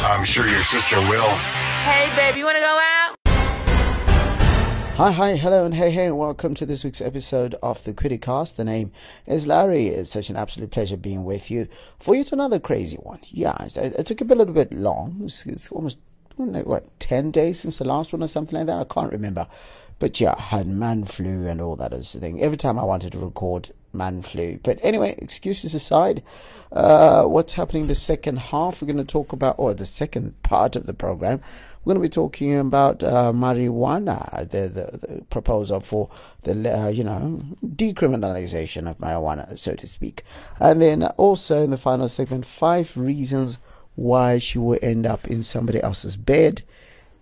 I'm 0.00 0.24
sure 0.24 0.46
your 0.46 0.62
sister 0.62 1.00
will. 1.00 1.28
Hey, 1.30 2.12
baby, 2.16 2.38
you 2.40 2.44
want 2.44 2.56
to 2.56 2.60
go 2.62 2.78
out? 2.80 3.16
Hi, 4.96 5.10
hi, 5.10 5.36
hello, 5.36 5.64
and 5.64 5.74
hey, 5.74 5.90
hey, 5.90 6.06
and 6.06 6.18
welcome 6.18 6.54
to 6.54 6.64
this 6.64 6.84
week's 6.84 7.00
episode 7.00 7.54
of 7.62 7.82
the 7.84 7.92
Criticast. 7.92 8.56
The 8.56 8.64
name 8.64 8.92
is 9.26 9.46
Larry. 9.46 9.88
It's 9.88 10.10
such 10.10 10.30
an 10.30 10.36
absolute 10.36 10.70
pleasure 10.70 10.96
being 10.96 11.24
with 11.24 11.50
you 11.50 11.68
for 11.98 12.14
yet 12.14 12.32
another 12.32 12.58
crazy 12.58 12.96
one. 12.96 13.20
Yeah, 13.28 13.56
it, 13.62 13.76
it 13.76 14.06
took 14.06 14.20
a 14.20 14.24
little 14.24 14.54
bit 14.54 14.72
long. 14.72 15.20
It's, 15.24 15.44
it's 15.44 15.68
almost, 15.68 15.98
what, 16.36 17.00
10 17.00 17.30
days 17.30 17.60
since 17.60 17.78
the 17.78 17.84
last 17.84 18.12
one 18.12 18.22
or 18.22 18.28
something 18.28 18.56
like 18.56 18.66
that? 18.66 18.80
I 18.80 18.84
can't 18.84 19.12
remember. 19.12 19.46
But 19.98 20.20
yeah, 20.20 20.34
I 20.36 20.42
had 20.42 20.66
man 20.66 21.04
flu 21.04 21.46
and 21.46 21.60
all 21.60 21.76
that 21.76 21.92
other 21.92 22.02
thing. 22.02 22.42
Every 22.42 22.58
time 22.58 22.78
I 22.78 22.84
wanted 22.84 23.12
to 23.12 23.18
record 23.18 23.70
man 23.96 24.22
flu. 24.22 24.58
But 24.62 24.78
anyway, 24.82 25.14
excuses 25.18 25.74
aside, 25.74 26.22
uh, 26.72 27.24
what's 27.24 27.54
happening 27.54 27.86
the 27.86 27.94
second 27.94 28.38
half? 28.38 28.80
We're 28.80 28.86
going 28.86 28.98
to 28.98 29.04
talk 29.04 29.32
about, 29.32 29.56
or 29.58 29.74
the 29.74 29.86
second 29.86 30.42
part 30.42 30.76
of 30.76 30.86
the 30.86 30.94
program. 30.94 31.40
We're 31.84 31.94
going 31.94 32.02
to 32.02 32.08
be 32.08 32.12
talking 32.12 32.58
about 32.58 33.02
uh, 33.02 33.32
marijuana, 33.32 34.50
the, 34.50 34.68
the, 34.68 34.98
the, 34.98 35.22
proposal 35.30 35.80
for 35.80 36.10
the 36.42 36.52
uh, 36.52 36.88
you 36.88 37.04
know 37.04 37.40
decriminalization 37.64 38.90
of 38.90 38.98
marijuana, 38.98 39.56
so 39.56 39.74
to 39.74 39.86
speak, 39.86 40.24
and 40.58 40.82
then 40.82 41.04
also 41.16 41.62
in 41.62 41.70
the 41.70 41.76
final 41.76 42.08
segment, 42.08 42.44
five 42.44 42.96
reasons 42.96 43.58
why 43.94 44.38
she 44.38 44.58
will 44.58 44.78
end 44.82 45.06
up 45.06 45.28
in 45.28 45.42
somebody 45.42 45.80
else's 45.80 46.16
bed 46.16 46.62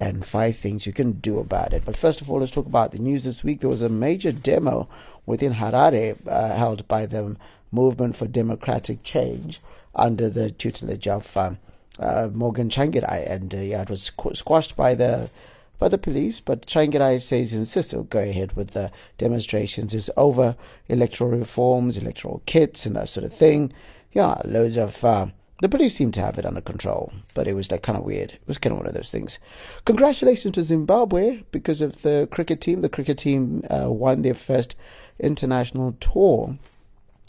and 0.01 0.25
five 0.25 0.57
things 0.57 0.87
you 0.87 0.93
can 0.93 1.13
do 1.13 1.39
about 1.39 1.73
it. 1.73 1.85
But 1.85 1.97
first 1.97 2.21
of 2.21 2.31
all, 2.31 2.41
let's 2.41 2.53
talk 2.53 2.67
about 2.67 2.93
the 2.93 2.99
news 2.99 3.25
this 3.25 3.45
week. 3.45 3.61
There 3.61 3.71
was 3.71 3.83
a 3.83 3.89
major 3.89 4.33
demo 4.33 4.89
within 5.27 5.55
Harare 5.55 6.17
uh, 6.27 6.57
held 6.57 6.87
by 6.89 7.07
the 7.07 7.37
Movement 7.71 8.15
for 8.15 8.27
Democratic 8.27 9.03
Change 9.03 9.61
under 9.95 10.29
the 10.31 10.51
tutelage 10.51 11.09
of 11.09 11.37
um, 11.37 11.59
uh, 11.99 12.29
Morgan 12.33 12.69
Tsvangirai, 12.69 13.31
and 13.31 13.55
uh, 13.55 13.59
yeah, 13.59 13.83
it 13.83 13.91
was 13.91 14.13
squashed 14.35 14.77
by 14.77 14.95
the 14.95 15.31
by 15.79 15.89
the 15.89 15.99
police. 15.99 16.41
But 16.41 16.67
Tsvangirai 16.67 17.21
says 17.21 17.53
he 17.53 17.59
insists 17.59 17.91
he'll 17.91 18.05
go 18.05 18.21
ahead 18.21 18.55
with 18.55 18.71
the 18.71 18.93
demonstrations. 19.19 19.93
It's 19.93 20.11
over 20.17 20.57
electoral 20.89 21.31
reforms, 21.31 21.99
electoral 21.99 22.43
kits, 22.47 22.87
and 22.87 22.95
that 22.97 23.09
sort 23.09 23.25
of 23.25 23.35
thing. 23.35 23.73
Yeah, 24.13 24.41
loads 24.45 24.77
of. 24.77 25.33
The 25.61 25.69
police 25.69 25.95
seem 25.95 26.11
to 26.13 26.21
have 26.21 26.37
it 26.37 26.45
under 26.45 26.61
control, 26.61 27.13
but 27.33 27.47
it 27.47 27.55
was 27.55 27.71
like 27.71 27.83
kind 27.83 27.97
of 27.97 28.05
weird. 28.05 28.33
It 28.33 28.41
was 28.47 28.59
kind 28.59 28.73
of 28.73 28.79
one 28.79 28.89
of 28.89 28.95
those 28.95 29.11
things. 29.11 29.39
Congratulations 29.85 30.55
to 30.55 30.65
Zimbabwe 30.65 31.45
because 31.53 31.81
of 31.81 32.03
the 32.03 32.29
cricket 32.31 32.61
team. 32.61 32.81
The 32.81 32.89
cricket 32.89 33.19
team 33.19 33.63
uh, 33.71 33.91
won 33.91 34.23
their 34.23 34.35
first 34.35 34.75
international 35.21 35.93
tour 36.01 36.59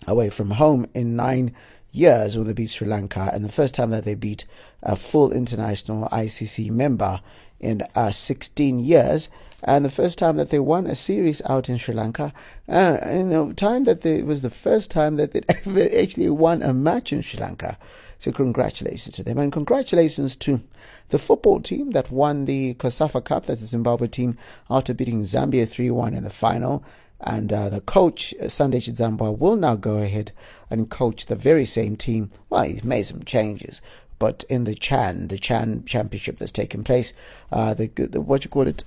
away 0.07 0.29
from 0.29 0.51
home 0.51 0.87
in 0.93 1.15
nine 1.15 1.53
years 1.91 2.35
when 2.35 2.47
they 2.47 2.53
beat 2.53 2.71
Sri 2.71 2.87
Lanka, 2.87 3.29
and 3.31 3.45
the 3.45 3.51
first 3.51 3.75
time 3.75 3.91
that 3.91 4.05
they 4.05 4.15
beat 4.15 4.45
a 4.83 4.95
full 4.95 5.31
international 5.31 6.09
ICC 6.09 6.69
member 6.71 7.21
in 7.59 7.83
uh, 7.95 8.11
16 8.11 8.79
years, 8.79 9.29
and 9.63 9.83
the 9.83 9.91
first 9.91 10.17
time 10.17 10.37
that 10.37 10.49
they 10.49 10.59
won 10.59 10.85
a 10.85 10.95
series 10.95 11.41
out 11.45 11.69
in 11.69 11.77
Sri 11.77 11.93
Lanka, 11.93 12.33
uh, 12.69 12.97
in 13.03 13.29
the 13.29 13.53
time 13.53 13.83
that 13.85 14.01
they, 14.01 14.19
it 14.19 14.25
was 14.25 14.41
the 14.41 14.49
first 14.49 14.91
time 14.91 15.15
that 15.15 15.31
they 15.31 15.41
ever 15.49 15.87
actually 15.97 16.29
won 16.29 16.61
a 16.61 16.73
match 16.73 17.11
in 17.11 17.21
Sri 17.21 17.39
Lanka. 17.39 17.77
So 18.19 18.31
congratulations 18.31 19.15
to 19.17 19.23
them, 19.23 19.37
and 19.37 19.51
congratulations 19.51 20.35
to 20.37 20.61
the 21.09 21.19
football 21.19 21.59
team 21.59 21.91
that 21.91 22.11
won 22.11 22.45
the 22.45 22.73
COSAFA 22.75 23.23
Cup. 23.23 23.45
That's 23.45 23.61
the 23.61 23.67
Zimbabwe 23.67 24.07
team 24.07 24.37
after 24.69 24.93
beating 24.93 25.21
Zambia 25.21 25.65
3-1 25.65 26.15
in 26.15 26.23
the 26.23 26.29
final. 26.29 26.83
And 27.21 27.51
uh, 27.51 27.69
the 27.69 27.81
coach, 27.81 28.33
Sunday 28.47 28.79
Chidzambwa, 28.79 29.37
will 29.37 29.55
now 29.55 29.75
go 29.75 29.97
ahead 29.97 30.31
and 30.69 30.89
coach 30.89 31.25
the 31.25 31.35
very 31.35 31.65
same 31.65 31.95
team. 31.95 32.29
Well, 32.49 32.63
he's 32.63 32.83
made 32.83 33.03
some 33.03 33.23
changes, 33.23 33.81
but 34.19 34.43
in 34.49 34.65
the 34.65 34.75
Chan, 34.75 35.27
the 35.29 35.37
Chan 35.37 35.85
Championship 35.85 36.37
that's 36.37 36.51
taken 36.51 36.83
place, 36.83 37.13
uh, 37.51 37.73
the, 37.73 37.87
the, 37.87 38.21
what 38.21 38.43
you 38.43 38.49
call 38.49 38.67
it, 38.67 38.83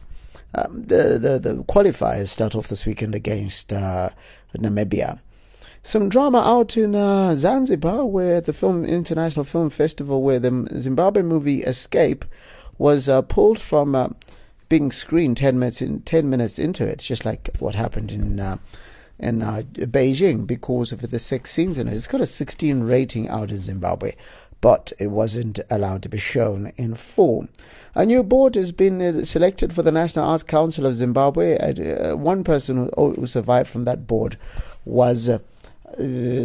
um, 0.54 0.84
the, 0.84 1.18
the 1.18 1.38
the 1.38 1.62
qualifiers 1.64 2.28
start 2.28 2.54
off 2.54 2.68
this 2.68 2.86
weekend 2.86 3.14
against 3.14 3.72
uh, 3.72 4.10
Namibia. 4.56 5.20
Some 5.82 6.08
drama 6.08 6.38
out 6.38 6.76
in 6.76 6.94
uh, 6.94 7.34
Zanzibar, 7.36 8.04
where 8.04 8.40
the 8.40 8.52
film 8.52 8.84
International 8.84 9.44
Film 9.44 9.70
Festival, 9.70 10.22
where 10.22 10.38
the 10.38 10.68
Zimbabwe 10.78 11.22
movie 11.22 11.62
Escape 11.62 12.24
was 12.78 13.08
uh, 13.08 13.22
pulled 13.22 13.60
from 13.60 13.94
uh, 13.94 14.08
being 14.68 14.92
screened 14.92 15.36
10 15.36 15.58
minutes 15.58 15.82
in 15.82 16.00
10 16.02 16.28
minutes 16.28 16.58
into 16.58 16.86
it 16.86 16.98
just 16.98 17.24
like 17.24 17.50
what 17.58 17.74
happened 17.74 18.10
in 18.10 18.38
uh, 18.38 18.56
in 19.18 19.42
uh, 19.42 19.62
Beijing 19.74 20.46
because 20.46 20.92
of 20.92 21.00
the 21.10 21.18
sex 21.18 21.50
scenes 21.50 21.78
in 21.78 21.88
it 21.88 21.94
it's 21.94 22.06
got 22.06 22.20
a 22.20 22.26
16 22.26 22.82
rating 22.82 23.28
out 23.28 23.50
in 23.50 23.56
Zimbabwe 23.56 24.14
but 24.60 24.92
it 24.98 25.08
wasn't 25.08 25.60
allowed 25.70 26.02
to 26.02 26.08
be 26.08 26.18
shown 26.18 26.72
in 26.76 26.94
full. 26.94 27.48
A 27.94 28.04
new 28.04 28.22
board 28.22 28.54
has 28.56 28.72
been 28.72 29.00
uh, 29.00 29.24
selected 29.24 29.72
for 29.72 29.82
the 29.82 29.92
National 29.92 30.24
Arts 30.24 30.42
Council 30.42 30.86
of 30.86 30.94
Zimbabwe. 30.94 31.56
Uh, 31.58 32.16
one 32.16 32.44
person 32.44 32.76
who, 32.76 32.90
oh, 32.96 33.12
who, 33.12 33.26
survived 33.26 33.68
from 33.68 33.84
that 33.84 34.06
board 34.06 34.36
was 34.84 35.28
uh, 35.28 35.38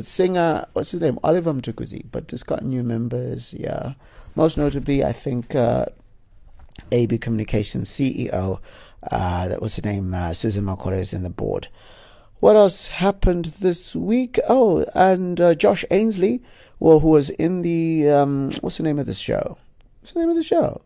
singer, 0.02 0.66
what's 0.74 0.92
his 0.92 1.02
name, 1.02 1.20
Oliver 1.24 1.54
Mtukudzi, 1.54 2.06
but 2.12 2.32
it's 2.32 2.44
got 2.44 2.64
new 2.64 2.84
members, 2.84 3.54
yeah. 3.54 3.94
Most 4.36 4.58
notably, 4.58 5.04
I 5.04 5.12
think 5.12 5.56
uh, 5.56 5.86
AB 6.92 7.18
Communications 7.20 7.90
CEO. 7.90 8.60
Uh, 9.12 9.48
that 9.48 9.62
was 9.62 9.76
the 9.76 9.82
name, 9.82 10.16
Susan 10.34 10.64
Makore 10.66 10.98
is 10.98 11.14
in 11.14 11.24
the 11.24 11.30
board. 11.30 11.68
What 12.44 12.58
else 12.58 12.90
happened 12.90 13.54
this 13.62 13.96
week? 13.96 14.38
Oh, 14.50 14.84
and 14.94 15.40
uh, 15.40 15.56
Josh 15.56 15.86
Ainsley, 15.90 16.44
well, 16.78 17.00
who 17.00 17.08
was 17.08 17.30
in 17.30 17.62
the 17.62 18.10
um, 18.10 18.52
what's 18.60 18.76
the 18.76 18.84
name 18.84 19.00
of 19.00 19.06
this 19.06 19.18
show? 19.18 19.58
What's 20.02 20.12
the 20.12 20.20
name 20.20 20.30
of 20.30 20.36
the 20.36 20.44
show? 20.44 20.82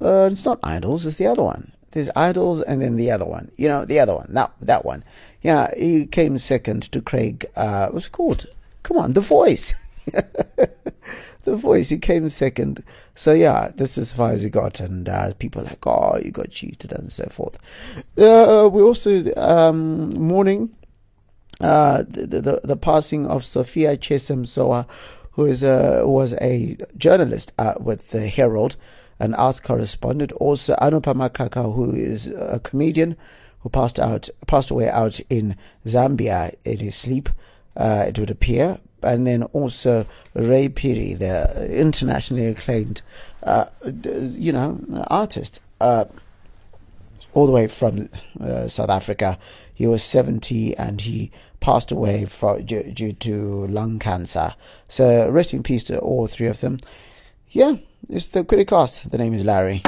Uh, 0.00 0.28
it's 0.32 0.44
not 0.44 0.58
Idols. 0.64 1.06
It's 1.06 1.16
the 1.16 1.28
other 1.28 1.44
one. 1.44 1.70
There's 1.92 2.10
Idols, 2.16 2.62
and 2.62 2.82
then 2.82 2.96
the 2.96 3.12
other 3.12 3.24
one. 3.24 3.52
You 3.56 3.68
know, 3.68 3.84
the 3.84 4.00
other 4.00 4.16
one. 4.16 4.26
That 4.30 4.52
that 4.60 4.84
one. 4.84 5.04
Yeah, 5.42 5.72
he 5.76 6.06
came 6.06 6.38
second 6.38 6.90
to 6.90 7.00
Craig. 7.00 7.46
Uh, 7.54 7.86
what's 7.90 8.06
it 8.08 8.12
called? 8.12 8.46
Come 8.82 8.96
on, 8.96 9.12
The 9.12 9.20
Voice. 9.20 9.76
the 11.44 11.56
voice. 11.56 11.88
He 11.88 11.98
came 11.98 12.28
second. 12.28 12.82
So 13.14 13.32
yeah, 13.32 13.70
this 13.74 13.98
is 13.98 14.10
as 14.10 14.12
far 14.12 14.32
as 14.32 14.42
he 14.42 14.50
got, 14.50 14.80
and 14.80 15.08
uh, 15.08 15.34
people 15.34 15.62
like, 15.62 15.86
oh, 15.86 16.18
you 16.22 16.30
got 16.30 16.50
cheated 16.50 16.92
and 16.92 17.12
so 17.12 17.26
forth. 17.30 17.58
Uh, 18.16 18.68
we 18.72 18.82
also 18.82 19.32
um, 19.36 20.10
mourning 20.10 20.74
uh, 21.60 22.02
the, 22.08 22.26
the 22.26 22.60
the 22.64 22.76
passing 22.76 23.26
of 23.26 23.44
Sophia 23.44 23.96
Chesemsoa, 23.96 24.86
who 25.32 25.46
is 25.46 25.62
a 25.62 26.02
was 26.04 26.34
a 26.40 26.76
journalist 26.96 27.52
uh, 27.58 27.74
with 27.78 28.10
the 28.10 28.28
Herald, 28.28 28.76
an 29.18 29.34
arts 29.34 29.60
correspondent. 29.60 30.32
Also 30.32 30.74
Anupama 30.76 31.32
Kaka, 31.32 31.70
who 31.70 31.94
is 31.94 32.26
a 32.26 32.60
comedian 32.60 33.16
who 33.60 33.68
passed 33.68 33.98
out 33.98 34.28
passed 34.46 34.70
away 34.70 34.88
out 34.88 35.20
in 35.30 35.56
Zambia 35.86 36.54
in 36.64 36.78
his 36.78 36.96
sleep. 36.96 37.28
Uh, 37.76 38.04
it 38.08 38.18
would 38.18 38.30
appear, 38.30 38.78
and 39.04 39.26
then 39.26 39.44
also 39.44 40.06
Ray 40.34 40.68
Phiri, 40.68 41.18
the 41.18 41.68
internationally 41.70 42.46
acclaimed, 42.46 43.02
uh, 43.42 43.66
you 43.84 44.52
know, 44.52 44.80
artist, 45.08 45.60
uh, 45.80 46.04
all 47.34 47.46
the 47.46 47.52
way 47.52 47.68
from 47.68 48.08
uh, 48.40 48.68
South 48.68 48.90
Africa. 48.90 49.38
He 49.74 49.86
was 49.86 50.02
70 50.02 50.76
and 50.76 51.00
he 51.00 51.30
passed 51.60 51.90
away 51.90 52.26
for, 52.26 52.60
due, 52.60 52.82
due, 52.82 53.12
to 53.14 53.66
lung 53.68 53.98
cancer. 53.98 54.54
So 54.88 55.28
rest 55.30 55.54
in 55.54 55.62
peace 55.62 55.84
to 55.84 55.98
all 55.98 56.26
three 56.26 56.48
of 56.48 56.60
them. 56.60 56.80
Yeah, 57.50 57.76
it's 58.08 58.28
the 58.28 58.44
Criticast. 58.44 59.10
The 59.10 59.18
name 59.18 59.34
is 59.34 59.44
Larry. 59.44 59.82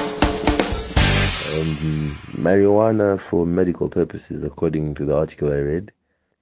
Um, 1.54 2.18
marijuana 2.32 3.20
for 3.20 3.46
medical 3.46 3.88
purposes, 3.88 4.42
according 4.42 4.94
to 4.96 5.04
the 5.04 5.16
article 5.16 5.52
I 5.52 5.56
read, 5.56 5.92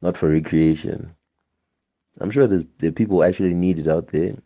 not 0.01 0.17
for 0.17 0.29
recreation. 0.29 1.15
I'm 2.21 2.31
sure 2.31 2.47
there's, 2.47 2.65
there 2.79 2.93
people 2.93 3.25
actually 3.25 3.55
need 3.55 3.79
it 3.79 3.89
out 3.89 4.09
there. 4.09 4.37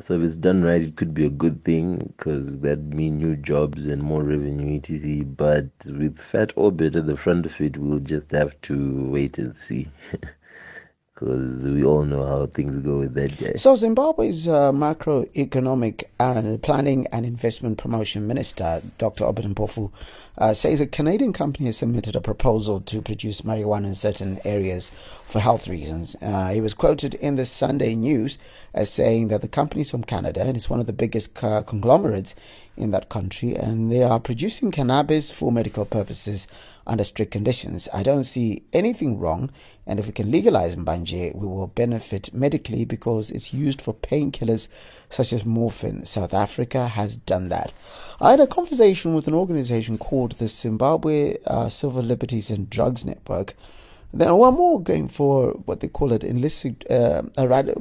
So 0.00 0.14
if 0.14 0.22
it's 0.22 0.36
done 0.36 0.62
right, 0.62 0.82
it 0.82 0.96
could 0.96 1.14
be 1.14 1.26
a 1.26 1.30
good 1.30 1.64
thing 1.64 2.14
because 2.16 2.60
that'd 2.60 2.94
mean 2.94 3.18
new 3.18 3.36
jobs 3.36 3.86
and 3.86 4.02
more 4.02 4.22
revenue, 4.22 4.76
etc. 4.78 5.24
But 5.24 5.70
with 5.86 6.18
Fat 6.18 6.52
Orbit 6.56 6.94
at 6.96 7.06
the 7.06 7.16
front 7.16 7.46
of 7.46 7.60
it, 7.60 7.76
we'll 7.76 8.00
just 8.00 8.30
have 8.32 8.60
to 8.62 9.10
wait 9.10 9.38
and 9.38 9.56
see. 9.56 9.88
because 11.18 11.66
we 11.66 11.84
all 11.84 12.04
know 12.04 12.24
how 12.24 12.46
things 12.46 12.78
go 12.78 12.98
with 12.98 13.14
that 13.14 13.36
guy. 13.38 13.52
So 13.56 13.74
Zimbabwe's 13.74 14.46
uh, 14.46 14.70
macroeconomic 14.70 16.04
and 16.20 16.62
planning 16.62 17.08
and 17.08 17.26
investment 17.26 17.78
promotion 17.78 18.28
minister, 18.28 18.82
Dr. 18.98 19.24
Obert 19.24 19.46
Mpofu, 19.46 19.90
uh, 20.36 20.54
says 20.54 20.80
a 20.80 20.86
Canadian 20.86 21.32
company 21.32 21.66
has 21.66 21.78
submitted 21.78 22.14
a 22.14 22.20
proposal 22.20 22.80
to 22.82 23.02
produce 23.02 23.40
marijuana 23.40 23.86
in 23.86 23.94
certain 23.96 24.38
areas 24.44 24.92
for 25.26 25.40
health 25.40 25.66
reasons. 25.66 26.14
Uh, 26.22 26.50
he 26.50 26.60
was 26.60 26.72
quoted 26.74 27.14
in 27.14 27.34
the 27.34 27.44
Sunday 27.44 27.96
News 27.96 28.38
as 28.72 28.88
saying 28.88 29.26
that 29.28 29.40
the 29.40 29.48
company 29.48 29.80
is 29.80 29.90
from 29.90 30.04
Canada 30.04 30.42
and 30.42 30.56
it's 30.56 30.70
one 30.70 30.78
of 30.78 30.86
the 30.86 30.92
biggest 30.92 31.42
uh, 31.42 31.62
conglomerates 31.62 32.36
in 32.78 32.90
that 32.92 33.08
country, 33.08 33.54
and 33.54 33.92
they 33.92 34.02
are 34.02 34.20
producing 34.20 34.70
cannabis 34.70 35.30
for 35.30 35.52
medical 35.52 35.84
purposes 35.84 36.48
under 36.86 37.04
strict 37.04 37.32
conditions. 37.32 37.88
I 37.92 38.02
don't 38.02 38.24
see 38.24 38.62
anything 38.72 39.18
wrong, 39.18 39.50
and 39.86 39.98
if 39.98 40.06
we 40.06 40.12
can 40.12 40.30
legalize 40.30 40.76
mbanje, 40.76 41.34
we 41.34 41.46
will 41.46 41.66
benefit 41.66 42.32
medically 42.32 42.84
because 42.84 43.30
it's 43.30 43.52
used 43.52 43.80
for 43.80 43.92
painkillers 43.92 44.68
such 45.10 45.32
as 45.32 45.44
morphine. 45.44 46.04
South 46.04 46.32
Africa 46.32 46.88
has 46.88 47.16
done 47.16 47.48
that. 47.50 47.72
I 48.20 48.30
had 48.30 48.40
a 48.40 48.46
conversation 48.46 49.14
with 49.14 49.28
an 49.28 49.34
organization 49.34 49.98
called 49.98 50.32
the 50.32 50.48
Zimbabwe 50.48 51.36
uh, 51.46 51.68
Civil 51.68 52.02
Liberties 52.02 52.50
and 52.50 52.70
Drugs 52.70 53.04
Network 53.04 53.54
then 54.12 54.34
one 54.36 54.54
more 54.54 54.82
going 54.82 55.08
for 55.08 55.50
what 55.66 55.80
they 55.80 55.88
call 55.88 56.12
it 56.12 56.24
illicit, 56.24 56.90
uh, 56.90 57.22
a, 57.36 57.46
rad- 57.46 57.74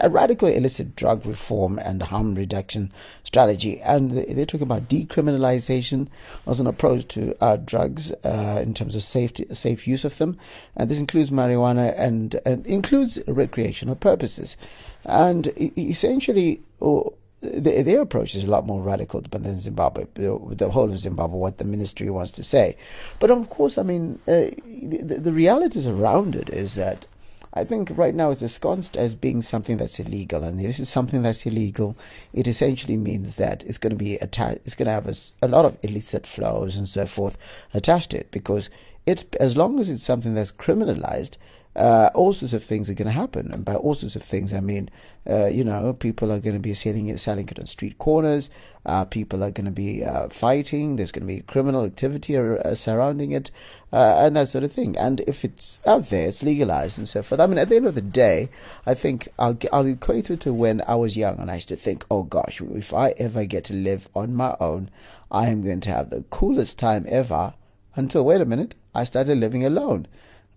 a, 0.00 0.10
radical 0.10 0.48
illicit 0.48 0.94
drug 0.96 1.24
reform 1.24 1.78
and 1.78 2.02
harm 2.02 2.34
reduction 2.34 2.92
strategy, 3.24 3.80
and 3.80 4.10
they're 4.10 4.44
talking 4.44 4.66
about 4.66 4.88
decriminalization 4.88 6.08
as 6.46 6.60
an 6.60 6.66
approach 6.66 7.08
to 7.08 7.34
uh, 7.42 7.56
drugs 7.56 8.12
uh, 8.24 8.60
in 8.62 8.74
terms 8.74 8.94
of 8.94 9.02
safety, 9.02 9.46
safe 9.52 9.88
use 9.88 10.04
of 10.04 10.18
them, 10.18 10.36
and 10.76 10.90
this 10.90 10.98
includes 10.98 11.30
marijuana 11.30 11.94
and, 11.96 12.38
and 12.44 12.66
includes 12.66 13.18
recreational 13.26 13.96
purposes, 13.96 14.56
and 15.04 15.52
essentially. 15.78 16.62
Oh, 16.80 17.14
the, 17.42 17.82
their 17.82 18.00
approach 18.00 18.34
is 18.34 18.44
a 18.44 18.50
lot 18.50 18.66
more 18.66 18.80
radical 18.80 19.20
than 19.20 19.60
Zimbabwe, 19.60 20.06
the 20.14 20.70
whole 20.70 20.90
of 20.90 20.98
Zimbabwe, 20.98 21.38
what 21.38 21.58
the 21.58 21.64
ministry 21.64 22.08
wants 22.08 22.32
to 22.32 22.42
say. 22.42 22.76
But 23.18 23.30
of 23.30 23.50
course, 23.50 23.78
I 23.78 23.82
mean, 23.82 24.20
uh, 24.28 24.54
the, 24.64 25.18
the 25.20 25.32
realities 25.32 25.86
around 25.88 26.36
it 26.36 26.50
is 26.50 26.76
that 26.76 27.06
I 27.54 27.64
think 27.64 27.90
right 27.94 28.14
now 28.14 28.30
it's 28.30 28.42
ensconced 28.42 28.96
as 28.96 29.14
being 29.14 29.42
something 29.42 29.76
that's 29.76 29.98
illegal, 29.98 30.42
and 30.42 30.58
this 30.58 30.78
is 30.78 30.88
something 30.88 31.22
that's 31.22 31.44
illegal. 31.44 31.96
It 32.32 32.46
essentially 32.46 32.96
means 32.96 33.36
that 33.36 33.62
it's 33.64 33.78
going 33.78 33.90
to 33.90 33.96
be 33.96 34.14
attached. 34.16 34.60
It's 34.64 34.74
going 34.74 34.86
to 34.86 34.92
have 34.92 35.06
a, 35.06 35.14
a, 35.42 35.48
lot 35.48 35.66
of 35.66 35.76
illicit 35.82 36.26
flows 36.26 36.76
and 36.76 36.88
so 36.88 37.06
forth 37.06 37.36
attached 37.74 38.10
to 38.12 38.20
it 38.20 38.30
because 38.30 38.70
it's 39.04 39.24
as 39.38 39.56
long 39.56 39.80
as 39.80 39.90
it's 39.90 40.04
something 40.04 40.32
that's 40.32 40.52
criminalized, 40.52 41.36
uh, 41.74 42.10
all 42.14 42.32
sorts 42.32 42.52
of 42.52 42.62
things 42.62 42.90
are 42.90 42.94
going 42.94 43.06
to 43.06 43.12
happen. 43.12 43.50
And 43.50 43.64
by 43.64 43.74
all 43.74 43.94
sorts 43.94 44.16
of 44.16 44.22
things, 44.22 44.52
I 44.52 44.60
mean, 44.60 44.90
uh, 45.28 45.46
you 45.46 45.64
know, 45.64 45.92
people 45.94 46.30
are 46.30 46.40
going 46.40 46.54
to 46.54 46.60
be 46.60 46.74
selling 46.74 47.06
it, 47.06 47.18
selling 47.18 47.48
it 47.48 47.58
on 47.58 47.66
street 47.66 47.96
corners. 47.98 48.50
Uh, 48.84 49.04
people 49.04 49.42
are 49.42 49.50
going 49.50 49.64
to 49.64 49.70
be 49.70 50.04
uh, 50.04 50.28
fighting. 50.28 50.96
There's 50.96 51.12
going 51.12 51.26
to 51.26 51.34
be 51.34 51.40
criminal 51.40 51.84
activity 51.84 52.36
uh, 52.36 52.74
surrounding 52.74 53.32
it, 53.32 53.50
uh, 53.92 54.16
and 54.18 54.36
that 54.36 54.48
sort 54.48 54.64
of 54.64 54.72
thing. 54.72 54.98
And 54.98 55.20
if 55.20 55.44
it's 55.44 55.78
out 55.86 56.10
there, 56.10 56.28
it's 56.28 56.42
legalized 56.42 56.98
and 56.98 57.08
so 57.08 57.22
forth. 57.22 57.40
I 57.40 57.46
mean, 57.46 57.58
at 57.58 57.68
the 57.68 57.76
end 57.76 57.86
of 57.86 57.94
the 57.94 58.02
day, 58.02 58.50
I 58.84 58.94
think 58.94 59.28
I'll, 59.38 59.56
I'll 59.72 59.86
equate 59.86 60.30
it 60.30 60.40
to 60.40 60.52
when 60.52 60.82
I 60.86 60.96
was 60.96 61.16
young 61.16 61.38
and 61.38 61.50
I 61.50 61.54
used 61.56 61.68
to 61.68 61.76
think, 61.76 62.04
oh 62.10 62.24
gosh, 62.24 62.60
if 62.60 62.92
I 62.92 63.10
ever 63.12 63.44
get 63.44 63.64
to 63.64 63.74
live 63.74 64.08
on 64.14 64.34
my 64.34 64.56
own, 64.60 64.90
I 65.30 65.48
am 65.48 65.62
going 65.62 65.80
to 65.82 65.90
have 65.90 66.10
the 66.10 66.24
coolest 66.28 66.78
time 66.78 67.06
ever. 67.08 67.54
Until, 67.94 68.24
wait 68.24 68.40
a 68.40 68.46
minute, 68.46 68.74
I 68.94 69.04
started 69.04 69.38
living 69.38 69.64
alone. 69.64 70.06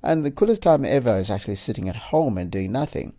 And 0.05 0.23
the 0.23 0.29
coolest 0.29 0.61
time 0.61 0.85
ever 0.85 1.17
is 1.17 1.31
actually 1.31 1.55
sitting 1.55 1.89
at 1.89 1.95
home 1.95 2.37
and 2.37 2.51
doing 2.51 2.71
nothing. 2.71 3.13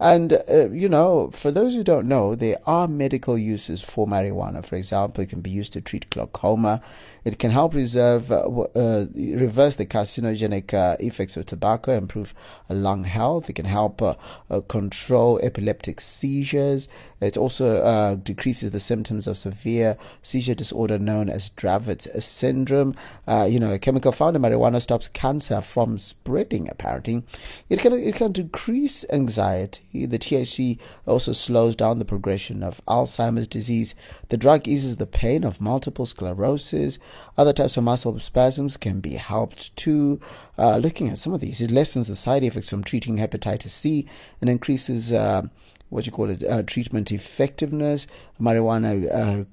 And, 0.00 0.32
uh, 0.50 0.70
you 0.70 0.88
know, 0.88 1.30
for 1.32 1.52
those 1.52 1.74
who 1.74 1.84
don't 1.84 2.08
know, 2.08 2.34
there 2.34 2.58
are 2.66 2.88
medical 2.88 3.38
uses 3.38 3.80
for 3.80 4.08
marijuana. 4.08 4.66
For 4.66 4.74
example, 4.74 5.22
it 5.22 5.30
can 5.30 5.40
be 5.40 5.50
used 5.50 5.72
to 5.74 5.80
treat 5.80 6.10
glaucoma. 6.10 6.82
It 7.24 7.38
can 7.38 7.52
help 7.52 7.74
reserve, 7.74 8.30
uh, 8.32 8.42
uh, 8.42 9.06
reverse 9.14 9.76
the 9.76 9.86
carcinogenic 9.86 10.74
uh, 10.74 10.96
effects 10.98 11.36
of 11.36 11.46
tobacco, 11.46 11.96
improve 11.96 12.34
lung 12.68 13.04
health. 13.04 13.48
It 13.48 13.54
can 13.54 13.66
help 13.66 14.02
uh, 14.02 14.16
uh, 14.50 14.60
control 14.62 15.38
epileptic 15.42 16.00
seizures. 16.00 16.88
It 17.20 17.36
also 17.36 18.16
decreases 18.16 18.72
the 18.72 18.80
symptoms 18.80 19.26
of 19.26 19.38
severe 19.38 19.96
seizure 20.20 20.54
disorder 20.54 20.98
known 20.98 21.30
as 21.30 21.50
Dravet's 21.50 22.08
syndrome. 22.22 22.94
you 23.28 23.58
know, 23.58 23.72
a 23.72 23.78
chemical 23.78 24.12
found 24.12 24.36
in 24.36 24.42
marijuana 24.42 24.82
stops 24.82 25.08
cancer 25.08 25.62
from 25.62 25.96
spreading, 25.96 26.68
apparently. 26.68 27.22
It 27.70 27.78
can, 27.78 27.94
it 27.94 28.16
can 28.16 28.32
decrease 28.32 29.06
anxiety 29.08 29.43
the 29.92 30.18
THC 30.18 30.78
also 31.06 31.32
slows 31.32 31.76
down 31.76 31.98
the 31.98 32.04
progression 32.04 32.62
of 32.62 32.80
Alzheimer's 32.86 33.46
disease. 33.46 33.94
The 34.28 34.36
drug 34.36 34.66
eases 34.66 34.96
the 34.96 35.06
pain 35.06 35.44
of 35.44 35.60
multiple 35.60 36.06
sclerosis. 36.06 36.98
Other 37.36 37.52
types 37.52 37.76
of 37.76 37.84
muscle 37.84 38.18
spasms 38.18 38.76
can 38.76 39.00
be 39.00 39.14
helped 39.14 39.74
too. 39.76 40.20
Uh, 40.58 40.78
looking 40.78 41.08
at 41.08 41.18
some 41.18 41.32
of 41.32 41.40
these, 41.40 41.60
it 41.60 41.70
lessens 41.70 42.08
the 42.08 42.16
side 42.16 42.42
effects 42.42 42.70
from 42.70 42.84
treating 42.84 43.18
hepatitis 43.18 43.70
C 43.70 44.06
and 44.40 44.48
increases. 44.48 45.12
Uh, 45.12 45.48
what 45.94 46.06
you 46.06 46.12
call 46.12 46.28
it, 46.28 46.42
uh, 46.42 46.60
treatment 46.62 47.12
effectiveness. 47.12 48.08
Marijuana 48.40 49.06
uh, 49.06 49.44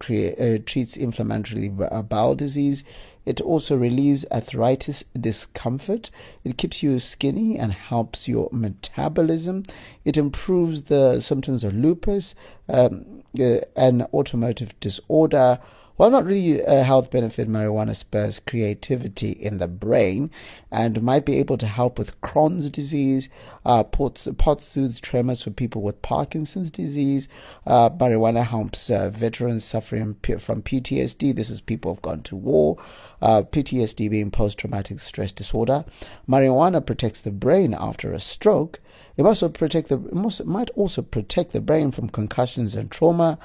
uh, 0.44 0.58
treats 0.66 0.98
inflammatory 0.98 1.70
bowel 1.70 2.34
disease. 2.34 2.84
It 3.28 3.40
also 3.42 3.76
relieves 3.76 4.26
arthritis 4.32 5.04
discomfort. 5.14 6.10
It 6.44 6.58
keeps 6.58 6.82
you 6.82 7.00
skinny 7.00 7.60
and 7.60 7.72
helps 7.72 8.28
your 8.28 8.50
metabolism. 8.52 9.66
It 10.04 10.18
improves 10.18 10.84
the 10.84 11.22
symptoms 11.22 11.64
of 11.64 11.76
lupus, 11.76 12.34
um, 12.68 13.22
uh, 13.40 13.60
an 13.76 14.08
automotive 14.12 14.78
disorder, 14.80 15.60
while 16.02 16.10
not 16.10 16.26
really 16.26 16.60
a 16.62 16.84
health 16.84 17.12
benefit, 17.12 17.48
marijuana 17.48 17.96
spurs 17.96 18.40
creativity 18.40 19.34
in 19.34 19.60
the 19.60 19.68
brain 19.68 20.32
and 20.72 21.04
might 21.04 21.26
be 21.26 21.38
able 21.38 21.60
to 21.60 21.68
help 21.68 22.00
with 22.00 22.20
Crohn's 22.22 22.72
disease, 22.72 23.30
uh, 23.66 23.84
pot, 23.84 24.18
soothes 24.62 25.00
tremors 25.00 25.42
for 25.42 25.52
people 25.52 25.82
with 25.82 26.02
Parkinson's 26.02 26.72
disease. 26.72 27.28
Uh, 27.66 27.90
marijuana 27.90 28.46
helps 28.46 28.90
uh, 28.90 29.10
veterans 29.10 29.64
suffering 29.64 30.16
from 30.40 30.62
PTSD. 30.62 31.36
This 31.36 31.50
is 31.50 31.62
people 31.62 31.94
who've 31.94 32.02
gone 32.02 32.24
to 32.24 32.36
war. 32.36 32.78
Uh, 33.22 33.44
PTSD 33.44 34.10
being 34.10 34.32
post 34.32 34.58
traumatic 34.58 35.00
stress 35.00 35.32
disorder. 35.32 35.86
Marijuana 36.28 36.84
protects 36.84 37.22
the 37.22 37.32
brain 37.32 37.76
after 37.78 38.14
a 38.14 38.20
stroke. 38.20 38.80
It 39.18 39.24
also 39.24 39.50
protect 39.50 39.90
the 39.90 40.00
it 40.00 40.48
might 40.48 40.70
also 40.72 41.02
protect 41.02 41.52
the 41.52 41.62
brain 41.62 41.92
from 41.92 42.10
concussions 42.10 42.76
and 42.76 42.90
trauma. 42.90 43.38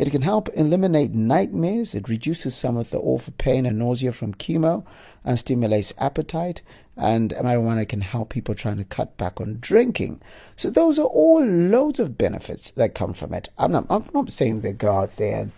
It 0.00 0.10
can 0.10 0.22
help 0.22 0.48
eliminate 0.54 1.12
nightmares. 1.12 1.94
It 1.94 2.08
reduces 2.08 2.56
some 2.56 2.78
of 2.78 2.88
the 2.88 2.98
awful 2.98 3.34
pain 3.36 3.66
and 3.66 3.78
nausea 3.78 4.12
from 4.12 4.32
chemo 4.32 4.84
and 5.24 5.38
stimulates 5.38 5.92
appetite. 5.98 6.62
And 7.00 7.30
marijuana 7.30 7.88
can 7.88 8.02
help 8.02 8.28
people 8.28 8.54
trying 8.54 8.76
to 8.76 8.84
cut 8.84 9.16
back 9.16 9.40
on 9.40 9.56
drinking. 9.60 10.20
So 10.56 10.68
those 10.68 10.98
are 10.98 11.06
all 11.06 11.42
loads 11.44 11.98
of 11.98 12.18
benefits 12.18 12.70
that 12.72 12.94
come 12.94 13.14
from 13.14 13.32
it. 13.32 13.48
I'm 13.56 13.72
not, 13.72 13.86
I'm 13.88 14.04
not 14.12 14.30
saying 14.30 14.60
they 14.60 14.74
go 14.74 14.92
out 14.92 15.16
there 15.16 15.50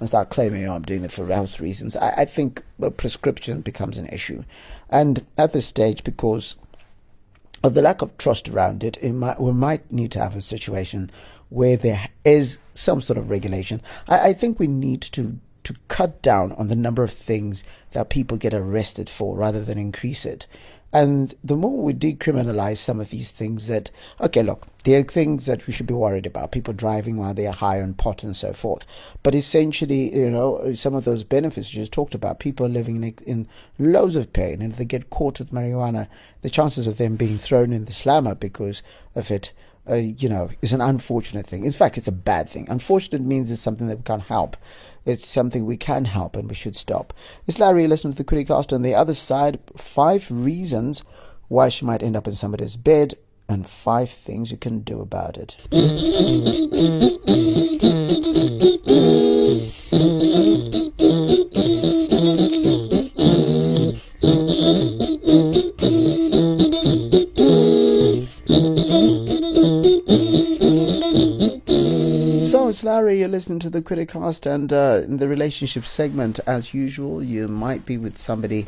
and, 0.00 0.08
start 0.08 0.30
claiming, 0.30 0.64
oh, 0.64 0.74
I'm 0.74 0.82
doing 0.82 1.04
it 1.04 1.10
for 1.10 1.26
health 1.26 1.58
reasons. 1.58 1.96
I, 1.96 2.10
I 2.18 2.24
think 2.24 2.62
prescription 2.96 3.62
becomes 3.62 3.98
an 3.98 4.06
issue. 4.08 4.44
And 4.90 5.26
at 5.36 5.52
this 5.52 5.66
stage, 5.66 6.04
because 6.04 6.56
of 7.64 7.74
the 7.74 7.82
lack 7.82 8.02
of 8.02 8.16
trust 8.16 8.48
around 8.48 8.84
it, 8.84 8.96
it 8.98 9.12
might, 9.12 9.40
we 9.40 9.52
might 9.52 9.90
need 9.90 10.12
to 10.12 10.20
have 10.20 10.36
a 10.36 10.42
situation 10.42 11.10
where 11.48 11.76
there 11.76 12.08
is 12.24 12.58
some 12.74 13.00
sort 13.00 13.18
of 13.18 13.30
regulation. 13.30 13.82
I, 14.08 14.28
I 14.28 14.32
think 14.32 14.58
we 14.58 14.66
need 14.66 15.02
to 15.02 15.38
to 15.68 15.74
cut 15.88 16.22
down 16.22 16.52
on 16.52 16.68
the 16.68 16.76
number 16.76 17.02
of 17.02 17.12
things 17.12 17.62
that 17.92 18.08
people 18.08 18.38
get 18.38 18.54
arrested 18.54 19.10
for 19.10 19.36
rather 19.36 19.62
than 19.62 19.76
increase 19.76 20.24
it. 20.24 20.46
And 20.92 21.34
the 21.44 21.56
more 21.56 21.82
we 21.82 21.92
decriminalize 21.92 22.78
some 22.78 22.98
of 22.98 23.10
these 23.10 23.30
things 23.30 23.66
that, 23.66 23.90
okay, 24.22 24.42
look, 24.42 24.66
there 24.84 25.00
are 25.00 25.04
things 25.04 25.44
that 25.44 25.66
we 25.66 25.72
should 25.72 25.86
be 25.86 25.92
worried 25.92 26.24
about, 26.24 26.52
people 26.52 26.72
driving 26.72 27.18
while 27.18 27.34
they 27.34 27.46
are 27.46 27.52
high 27.52 27.82
on 27.82 27.92
pot 27.92 28.22
and 28.22 28.34
so 28.34 28.54
forth. 28.54 28.86
But 29.22 29.34
essentially, 29.34 30.14
you 30.16 30.30
know, 30.30 30.72
some 30.74 30.94
of 30.94 31.04
those 31.04 31.24
benefits 31.24 31.74
you 31.74 31.82
just 31.82 31.92
talked 31.92 32.14
about, 32.14 32.40
people 32.40 32.64
are 32.64 32.70
living 32.70 33.04
in, 33.04 33.14
in 33.26 33.48
loads 33.78 34.16
of 34.16 34.32
pain. 34.32 34.62
And 34.62 34.72
if 34.72 34.78
they 34.78 34.86
get 34.86 35.10
caught 35.10 35.38
with 35.38 35.52
marijuana, 35.52 36.08
the 36.40 36.48
chances 36.48 36.86
of 36.86 36.96
them 36.96 37.16
being 37.16 37.36
thrown 37.36 37.72
in 37.74 37.84
the 37.84 37.92
slammer 37.92 38.34
because 38.34 38.82
of 39.14 39.30
it 39.30 39.52
you 39.96 40.28
know, 40.28 40.50
is 40.62 40.72
an 40.72 40.80
unfortunate 40.80 41.46
thing. 41.46 41.64
In 41.64 41.72
fact, 41.72 41.98
it's 41.98 42.08
a 42.08 42.12
bad 42.12 42.48
thing. 42.48 42.68
Unfortunate 42.68 43.22
means 43.22 43.50
it's 43.50 43.60
something 43.60 43.88
that 43.88 43.98
we 43.98 44.02
can't 44.04 44.22
help. 44.22 44.56
It's 45.04 45.26
something 45.26 45.64
we 45.64 45.76
can 45.76 46.04
help 46.04 46.36
and 46.36 46.48
we 46.48 46.54
should 46.54 46.76
stop. 46.76 47.14
It's 47.46 47.58
Larry 47.58 47.86
listening 47.86 48.12
to 48.14 48.22
the 48.22 48.24
Criticast 48.24 48.72
on 48.72 48.82
the 48.82 48.94
other 48.94 49.14
side. 49.14 49.58
Five 49.76 50.26
reasons 50.30 51.02
why 51.48 51.70
she 51.70 51.84
might 51.86 52.02
end 52.02 52.16
up 52.16 52.26
in 52.26 52.34
somebody's 52.34 52.76
bed 52.76 53.14
and 53.48 53.66
five 53.66 54.10
things 54.10 54.50
you 54.50 54.58
can 54.58 54.80
do 54.80 55.00
about 55.00 55.38
it. 55.38 55.56
Larry. 72.68 73.20
You're 73.20 73.28
listening 73.28 73.60
to 73.60 73.70
the 73.70 73.80
Criticast, 73.80 74.44
and 74.44 74.70
uh, 74.70 75.00
in 75.02 75.16
the 75.16 75.26
relationship 75.26 75.86
segment, 75.86 76.38
as 76.46 76.74
usual, 76.74 77.22
you 77.22 77.48
might 77.48 77.86
be 77.86 77.96
with 77.96 78.18
somebody 78.18 78.66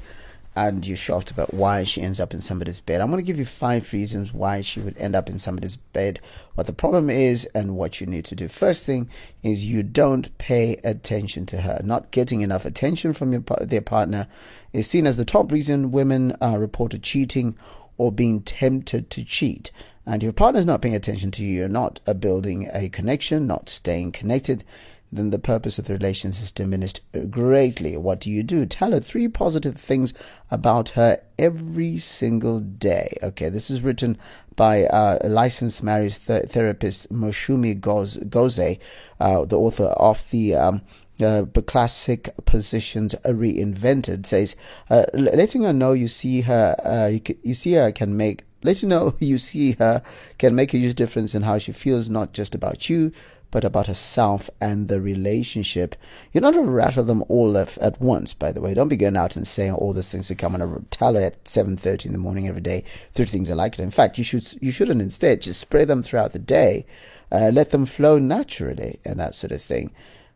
and 0.57 0.87
you're 0.87 0.97
shocked 0.97 1.31
about 1.31 1.53
why 1.53 1.85
she 1.85 2.01
ends 2.01 2.19
up 2.19 2.33
in 2.33 2.41
somebody's 2.41 2.81
bed. 2.81 3.03
I'm 3.03 3.11
going 3.11 3.23
to 3.23 3.27
give 3.27 3.39
you 3.39 3.45
five 3.45 3.93
reasons 3.93 4.33
why 4.33 4.63
she 4.63 4.81
would 4.81 4.97
end 4.97 5.15
up 5.15 5.29
in 5.29 5.39
somebody's 5.39 5.77
bed, 5.77 6.19
what 6.55 6.67
the 6.67 6.73
problem 6.73 7.11
is, 7.11 7.45
and 7.55 7.77
what 7.77 8.01
you 8.01 8.07
need 8.07 8.25
to 8.25 8.35
do. 8.35 8.49
First 8.49 8.87
thing 8.87 9.11
is 9.43 9.67
you 9.67 9.83
don't 9.83 10.37
pay 10.39 10.77
attention 10.83 11.45
to 11.47 11.61
her. 11.61 11.83
Not 11.85 12.11
getting 12.11 12.41
enough 12.41 12.65
attention 12.65 13.13
from 13.13 13.33
your 13.33 13.43
their 13.61 13.83
partner 13.83 14.29
is 14.73 14.89
seen 14.89 15.07
as 15.07 15.19
the 15.19 15.27
top 15.27 15.53
reason 15.53 15.93
women 15.93 16.35
are 16.41 16.59
reported 16.59 17.03
cheating 17.03 17.55
or 17.99 18.11
being 18.11 18.41
tempted 18.41 19.11
to 19.11 19.23
cheat. 19.23 19.71
And 20.07 20.23
your 20.23 20.33
partner 20.33 20.61
is 20.61 20.67
not 20.67 20.83
paying 20.83 20.95
attention 20.95 21.31
to 21.33 21.45
you, 21.45 21.59
you're 21.59 21.69
not 21.69 22.01
uh, 22.07 22.15
building 22.15 22.69
a 22.73 22.89
connection, 22.89 23.47
not 23.47 23.69
staying 23.69 24.13
connected 24.13 24.65
then 25.13 25.31
the 25.31 25.39
purpose 25.39 25.79
of 25.79 25.87
the 25.87 25.95
relations 25.95 26.41
is 26.41 26.53
diminished 26.53 27.01
greatly. 27.31 27.97
What 27.97 28.21
do 28.21 28.31
you 28.31 28.43
do? 28.43 28.65
Tell 28.65 28.93
her 28.93 29.01
three 29.01 29.29
positive 29.29 29.77
things 29.77 30.15
about 30.51 30.91
her 30.91 31.21
every 31.39 31.99
single 31.99 32.61
day. 32.61 33.17
Okay, 33.23 33.49
this 33.49 33.71
is 33.71 33.83
written 33.83 34.17
by 34.55 34.85
uh, 34.85 35.19
licensed 35.29 35.83
marriage 35.83 36.25
th- 36.27 36.49
therapist 36.51 37.13
Moushumi 37.13 37.79
Ghose, 37.81 38.19
Ghose 38.29 38.79
uh, 39.19 39.45
the 39.45 39.59
author 39.59 39.85
of 39.85 40.29
the 40.31 40.55
um, 40.55 40.83
uh, 41.21 41.45
classic 41.67 42.31
positions 42.47 43.15
reinvented 43.27 44.25
says 44.25 44.57
uh, 44.89 45.05
letting 45.13 45.65
her 45.65 45.73
know 45.73 45.93
you 45.93 46.09
see 46.09 46.41
her 46.43 46.75
uh, 46.83 47.09
you, 47.09 47.21
you 47.43 47.53
see 47.53 47.75
her 47.75 47.93
can 47.93 48.17
make 48.17 48.45
let 48.63 48.83
you 48.83 48.89
know 48.89 49.15
you 49.21 49.39
see 49.39 49.73
her 49.73 50.03
can 50.39 50.55
make 50.55 50.75
a 50.75 50.79
huge 50.79 50.95
difference 50.95 51.35
in 51.35 51.43
how 51.43 51.59
she 51.59 51.73
feels 51.73 52.11
not 52.11 52.33
just 52.33 52.55
about 52.55 52.89
you 52.89 53.13
but 53.51 53.65
about 53.65 53.87
herself 53.87 54.49
and 54.61 54.89
the 54.89 55.01
relationship. 55.01 55.97
You're 56.33 56.43
not 56.43 56.53
to 56.53 56.63
rattle 56.63 57.05
them 57.05 57.25
all 57.29 57.57
at 57.57 58.01
once, 58.01 58.35
by 58.35 58.53
the 58.53 58.61
way. 58.61 58.75
Don't 58.75 58.89
be 58.89 58.97
going 58.97 59.17
out 59.17 59.37
and 59.37 59.47
saying 59.47 59.73
all 59.73 59.93
these 59.93 60.11
things 60.11 60.29
to 60.29 60.35
come 60.35 60.55
on 60.55 60.63
a 60.63 60.81
tell 60.91 61.15
her 61.15 61.21
at 61.21 61.45
7.30 61.45 62.07
in 62.07 62.13
the 62.13 62.19
morning 62.19 62.47
every 62.47 62.61
day, 62.61 62.85
three 63.13 63.27
things 63.27 63.51
I 63.51 63.55
like 63.55 63.79
it. 63.79 63.83
In 63.83 63.91
fact, 63.91 64.19
you, 64.19 64.25
should, 64.25 64.47
you 64.63 64.71
shouldn't 64.71 65.03
instead 65.03 65.43
just 65.43 65.61
spread 65.61 65.89
them 65.89 66.03
throughout 66.03 66.33
the 66.33 66.39
day. 66.39 66.87
Uh, 67.33 67.51
let 67.53 67.71
them 67.71 67.87
flow 67.87 68.19
naturally 68.19 69.01
and 69.05 69.19
that 69.19 69.35
sort 69.35 69.53
of 69.53 69.63
thing. 69.63 69.93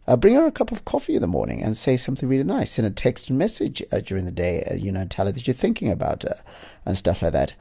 Uh, 0.07 0.17
bring 0.17 0.35
her 0.35 0.47
a 0.47 0.53
cup 0.53 0.71
of 0.71 0.85
coffee 0.85 1.15
in 1.15 1.23
the 1.23 1.27
morning 1.27 1.63
and 1.63 1.77
say 1.77 1.97
something 1.97 2.29
really 2.29 2.45
nice. 2.45 2.73
Send 2.73 2.87
a 2.87 2.91
text 2.91 3.31
message 3.31 3.83
uh, 3.91 4.01
during 4.01 4.27
the 4.27 4.33
day, 4.33 4.63
uh, 4.71 4.75
you 4.75 4.93
know, 4.93 5.07
tell 5.07 5.27
her 5.27 5.33
that 5.33 5.47
you're 5.47 5.55
thinking 5.55 5.91
about 5.91 6.25
her 6.25 6.43
and 6.85 6.97
stuff 6.97 7.23
like 7.23 7.33
that. 7.33 7.55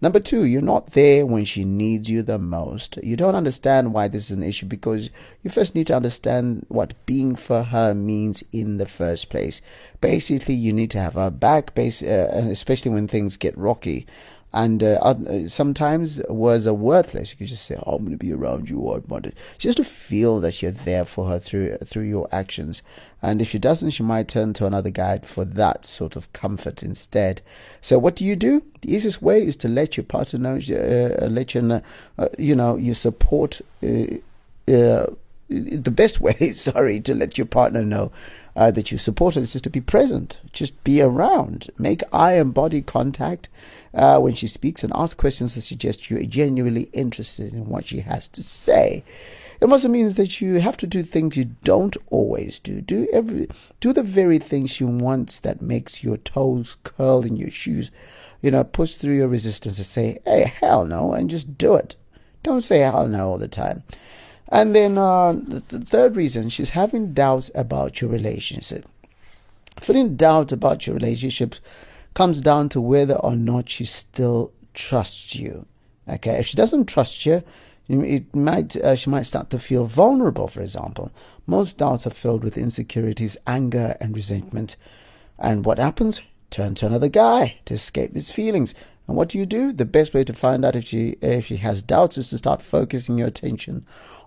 Number 0.00 0.20
two, 0.20 0.44
you're 0.44 0.60
not 0.60 0.92
there 0.92 1.24
when 1.24 1.44
she 1.44 1.64
needs 1.64 2.10
you 2.10 2.22
the 2.22 2.38
most. 2.38 2.98
You 3.02 3.16
don't 3.16 3.34
understand 3.36 3.94
why 3.94 4.08
this 4.08 4.24
is 4.24 4.36
an 4.36 4.42
issue 4.42 4.66
because 4.66 5.08
you 5.42 5.50
first 5.50 5.74
need 5.74 5.86
to 5.86 5.96
understand 5.96 6.66
what 6.68 6.94
being 7.06 7.36
for 7.36 7.62
her 7.62 7.94
means 7.94 8.44
in 8.52 8.76
the 8.76 8.86
first 8.86 9.30
place. 9.30 9.62
Basically, 10.00 10.54
you 10.54 10.72
need 10.72 10.90
to 10.90 11.00
have 11.00 11.14
her 11.14 11.30
back, 11.30 11.74
base, 11.74 12.02
uh, 12.02 12.46
especially 12.50 12.90
when 12.90 13.08
things 13.08 13.36
get 13.36 13.56
rocky. 13.56 14.06
And 14.54 14.84
uh, 14.84 14.98
uh, 15.02 15.48
sometimes 15.48 16.22
words 16.28 16.64
are 16.68 16.74
worthless. 16.74 17.32
You 17.32 17.38
can 17.38 17.48
just 17.48 17.66
say, 17.66 17.76
oh, 17.84 17.96
"I'm 17.96 18.04
going 18.04 18.16
to 18.16 18.24
be 18.24 18.32
around 18.32 18.70
you," 18.70 18.78
or 18.78 19.02
"I 19.10 19.32
just 19.58 19.78
to 19.78 19.84
feel 19.84 20.38
that 20.40 20.62
you're 20.62 20.70
there 20.70 21.04
for 21.04 21.26
her 21.26 21.40
through 21.40 21.78
through 21.78 22.04
your 22.04 22.28
actions. 22.30 22.80
And 23.20 23.42
if 23.42 23.50
she 23.50 23.58
doesn't, 23.58 23.90
she 23.90 24.04
might 24.04 24.28
turn 24.28 24.52
to 24.54 24.66
another 24.66 24.90
guy 24.90 25.18
for 25.18 25.44
that 25.44 25.84
sort 25.84 26.14
of 26.14 26.32
comfort 26.32 26.84
instead. 26.84 27.42
So, 27.80 27.98
what 27.98 28.14
do 28.14 28.24
you 28.24 28.36
do? 28.36 28.62
The 28.82 28.94
easiest 28.94 29.20
way 29.20 29.44
is 29.44 29.56
to 29.56 29.68
let 29.68 29.96
your 29.96 30.04
partner 30.04 30.38
know, 30.38 30.54
uh, 30.56 31.26
let 31.26 31.56
you 31.56 31.62
know, 31.62 31.82
uh, 32.16 32.28
you 32.38 32.54
know, 32.54 32.76
you 32.76 32.94
support. 32.94 33.60
Uh, 33.82 34.18
uh, 34.72 35.06
the 35.48 35.90
best 35.90 36.20
way, 36.20 36.52
sorry, 36.56 37.00
to 37.00 37.14
let 37.14 37.38
your 37.38 37.46
partner 37.46 37.84
know 37.84 38.12
uh, 38.56 38.70
that 38.70 38.92
you 38.92 38.98
support 38.98 39.34
her 39.34 39.42
is 39.42 39.52
just 39.52 39.64
to 39.64 39.70
be 39.70 39.80
present, 39.80 40.38
just 40.52 40.82
be 40.84 41.02
around, 41.02 41.70
make 41.78 42.02
eye 42.12 42.34
and 42.34 42.54
body 42.54 42.80
contact 42.80 43.48
uh, 43.92 44.18
when 44.18 44.34
she 44.34 44.46
speaks, 44.46 44.84
and 44.84 44.92
ask 44.94 45.16
questions 45.16 45.54
that 45.54 45.62
suggest 45.62 46.08
you're 46.08 46.22
genuinely 46.24 46.88
interested 46.92 47.52
in 47.52 47.68
what 47.68 47.86
she 47.86 48.00
has 48.00 48.28
to 48.28 48.42
say. 48.42 49.02
It 49.60 49.70
also 49.70 49.88
means 49.88 50.16
that 50.16 50.40
you 50.40 50.54
have 50.54 50.76
to 50.78 50.86
do 50.86 51.02
things 51.02 51.36
you 51.36 51.56
don't 51.62 51.96
always 52.10 52.58
do. 52.58 52.80
Do 52.80 53.08
every, 53.12 53.48
do 53.80 53.92
the 53.92 54.02
very 54.02 54.38
things 54.38 54.70
she 54.70 54.84
wants 54.84 55.40
that 55.40 55.62
makes 55.62 56.04
your 56.04 56.16
toes 56.16 56.76
curl 56.84 57.24
in 57.24 57.36
your 57.36 57.50
shoes. 57.50 57.90
You 58.42 58.50
know, 58.50 58.62
push 58.62 58.96
through 58.96 59.16
your 59.16 59.28
resistance 59.28 59.78
and 59.78 59.86
say, 59.86 60.18
"Hey, 60.26 60.52
hell 60.60 60.84
no," 60.84 61.12
and 61.12 61.30
just 61.30 61.56
do 61.56 61.76
it. 61.76 61.96
Don't 62.42 62.60
say 62.60 62.80
hell 62.80 63.08
no 63.08 63.30
all 63.30 63.38
the 63.38 63.48
time. 63.48 63.84
And 64.54 64.72
then 64.72 64.96
uh, 64.96 65.32
the 65.32 65.80
third 65.80 66.14
reason, 66.14 66.48
she's 66.48 66.70
having 66.70 67.12
doubts 67.12 67.50
about 67.56 68.00
your 68.00 68.08
relationship. 68.08 68.86
Feeling 69.80 70.14
doubt 70.14 70.52
about 70.52 70.86
your 70.86 70.94
relationship 70.94 71.56
comes 72.14 72.40
down 72.40 72.68
to 72.68 72.80
whether 72.80 73.14
or 73.16 73.34
not 73.34 73.68
she 73.68 73.84
still 73.84 74.52
trusts 74.72 75.34
you. 75.34 75.66
Okay, 76.08 76.38
if 76.38 76.46
she 76.46 76.56
doesn't 76.56 76.86
trust 76.86 77.26
you, 77.26 77.42
it 77.88 78.32
might 78.32 78.76
uh, 78.76 78.94
she 78.94 79.10
might 79.10 79.24
start 79.24 79.50
to 79.50 79.58
feel 79.58 79.86
vulnerable. 79.86 80.46
For 80.46 80.62
example, 80.62 81.10
most 81.48 81.78
doubts 81.78 82.06
are 82.06 82.10
filled 82.10 82.44
with 82.44 82.56
insecurities, 82.56 83.36
anger, 83.48 83.96
and 84.00 84.14
resentment. 84.14 84.76
And 85.36 85.64
what 85.64 85.80
happens? 85.80 86.20
Turn 86.50 86.76
to 86.76 86.86
another 86.86 87.08
guy 87.08 87.58
to 87.64 87.74
escape 87.74 88.12
these 88.12 88.30
feelings. 88.30 88.72
And 89.08 89.16
what 89.16 89.30
do 89.30 89.38
you 89.38 89.46
do? 89.46 89.72
The 89.72 89.84
best 89.84 90.14
way 90.14 90.22
to 90.22 90.32
find 90.32 90.64
out 90.64 90.76
if 90.76 90.86
she 90.86 91.16
if 91.20 91.46
she 91.46 91.56
has 91.56 91.82
doubts 91.82 92.16
is 92.16 92.30
to 92.30 92.38
start 92.38 92.62
focusing 92.62 93.18
your 93.18 93.26
attention 93.26 93.84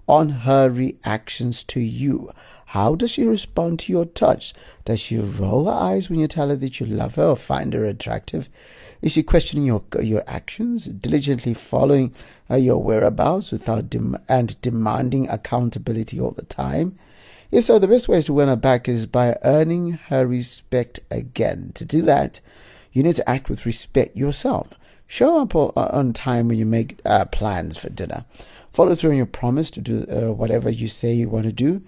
on 0.07 0.29
her 0.29 0.69
reactions 0.69 1.63
to 1.65 1.79
you. 1.79 2.31
How 2.67 2.95
does 2.95 3.11
she 3.11 3.23
respond 3.23 3.79
to 3.79 3.91
your 3.91 4.05
touch? 4.05 4.53
Does 4.85 4.99
she 4.99 5.17
roll 5.17 5.65
her 5.65 5.71
eyes 5.71 6.09
when 6.09 6.19
you 6.19 6.27
tell 6.27 6.49
her 6.49 6.55
that 6.55 6.79
you 6.79 6.85
love 6.85 7.15
her 7.15 7.29
or 7.29 7.35
find 7.35 7.73
her 7.73 7.85
attractive? 7.85 8.49
Is 9.01 9.11
she 9.11 9.23
questioning 9.23 9.65
your 9.65 9.83
your 10.01 10.23
actions, 10.27 10.85
diligently 10.85 11.53
following 11.53 12.13
uh, 12.49 12.55
your 12.55 12.81
whereabouts 12.81 13.51
without 13.51 13.89
dem- 13.89 14.17
and 14.27 14.59
demanding 14.61 15.29
accountability 15.29 16.19
all 16.19 16.31
the 16.31 16.43
time? 16.45 16.97
If 17.51 17.65
so, 17.65 17.79
the 17.79 17.87
best 17.87 18.09
way 18.09 18.21
to 18.21 18.33
win 18.33 18.49
her 18.49 18.57
back 18.57 18.89
is 18.89 19.05
by 19.05 19.37
earning 19.43 19.93
her 20.09 20.27
respect 20.27 20.99
again. 21.09 21.71
To 21.75 21.85
do 21.85 22.01
that, 22.01 22.41
you 22.91 23.03
need 23.03 23.15
to 23.15 23.29
act 23.29 23.49
with 23.49 23.65
respect 23.65 24.17
yourself. 24.17 24.73
Show 25.05 25.39
up 25.39 25.55
on 25.55 26.11
time 26.11 26.49
when 26.49 26.57
you 26.57 26.65
make 26.65 26.99
uh, 27.05 27.23
plans 27.25 27.77
for 27.77 27.89
dinner. 27.89 28.25
Follow 28.77 28.93
through 28.93 29.09
on 29.09 29.17
your 29.17 29.25
promise 29.25 29.71
to 29.71 29.81
do 29.81 30.05
uh, 30.05 30.31
whatever 30.31 30.69
you 30.69 30.87
say 30.87 31.11
you 31.11 31.29
want 31.29 31.45
to 31.45 31.51
do. 31.51 31.81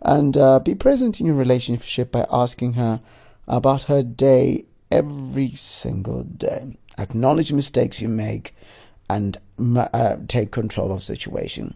And 0.00 0.36
uh, 0.36 0.60
be 0.60 0.76
present 0.76 1.18
in 1.18 1.26
your 1.26 1.34
relationship 1.34 2.12
by 2.12 2.24
asking 2.30 2.74
her 2.74 3.00
about 3.48 3.82
her 3.90 4.04
day 4.04 4.66
every 4.88 5.56
single 5.56 6.22
day. 6.22 6.78
Acknowledge 6.98 7.52
mistakes 7.52 8.00
you 8.00 8.08
make 8.08 8.54
and 9.10 9.36
uh, 9.58 10.18
take 10.28 10.52
control 10.52 10.92
of 10.92 11.02
situation. 11.02 11.74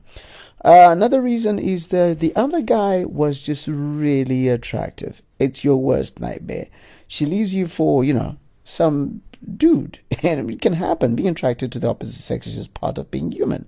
Uh, 0.64 0.90
another 0.92 1.20
reason 1.20 1.58
is 1.58 1.88
that 1.88 2.20
the 2.20 2.32
other 2.36 2.62
guy 2.62 3.04
was 3.04 3.42
just 3.42 3.66
really 3.66 4.46
attractive. 4.46 5.20
It's 5.40 5.64
your 5.64 5.78
worst 5.78 6.20
nightmare. 6.20 6.68
She 7.08 7.26
leaves 7.26 7.56
you 7.56 7.66
for, 7.66 8.04
you 8.04 8.14
know, 8.14 8.36
some 8.62 9.22
dude. 9.56 9.98
And 10.22 10.48
it 10.48 10.60
can 10.60 10.74
happen. 10.74 11.16
Being 11.16 11.30
attracted 11.30 11.72
to 11.72 11.80
the 11.80 11.88
opposite 11.88 12.22
sex 12.22 12.46
is 12.46 12.54
just 12.54 12.74
part 12.74 12.98
of 12.98 13.10
being 13.10 13.32
human. 13.32 13.66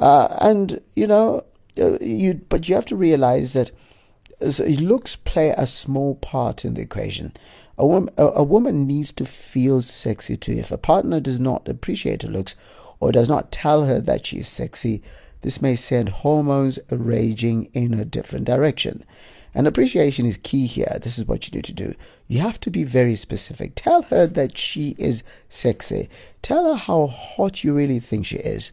Uh, 0.00 0.36
and, 0.40 0.80
you 0.96 1.06
know, 1.06 1.44
uh, 1.78 1.98
you 2.00 2.34
but 2.48 2.68
you 2.68 2.74
have 2.74 2.86
to 2.86 2.96
realize 2.96 3.52
that 3.52 3.70
looks 4.40 5.16
play 5.16 5.50
a 5.50 5.66
small 5.66 6.14
part 6.16 6.64
in 6.64 6.74
the 6.74 6.82
equation. 6.82 7.32
A 7.76 7.86
woman, 7.86 8.12
a 8.18 8.42
woman 8.42 8.86
needs 8.86 9.12
to 9.14 9.24
feel 9.24 9.80
sexy 9.80 10.36
too. 10.36 10.52
If 10.52 10.72
a 10.72 10.78
partner 10.78 11.20
does 11.20 11.38
not 11.38 11.68
appreciate 11.68 12.22
her 12.22 12.28
looks 12.28 12.54
or 12.98 13.12
does 13.12 13.28
not 13.28 13.52
tell 13.52 13.84
her 13.84 14.00
that 14.00 14.26
she 14.26 14.38
is 14.38 14.48
sexy, 14.48 15.02
this 15.42 15.62
may 15.62 15.76
send 15.76 16.08
hormones 16.08 16.78
raging 16.90 17.70
in 17.72 17.94
a 17.94 18.04
different 18.04 18.44
direction. 18.44 19.04
And 19.54 19.66
appreciation 19.66 20.26
is 20.26 20.38
key 20.42 20.66
here. 20.66 20.98
This 21.00 21.18
is 21.18 21.24
what 21.24 21.46
you 21.46 21.56
need 21.56 21.64
to 21.64 21.72
do. 21.72 21.94
You 22.28 22.40
have 22.40 22.60
to 22.60 22.70
be 22.70 22.84
very 22.84 23.16
specific. 23.16 23.72
Tell 23.74 24.02
her 24.02 24.26
that 24.26 24.56
she 24.56 24.94
is 24.98 25.22
sexy. 25.48 26.08
Tell 26.42 26.66
her 26.66 26.76
how 26.76 27.06
hot 27.06 27.64
you 27.64 27.72
really 27.72 27.98
think 27.98 28.26
she 28.26 28.36
is. 28.36 28.72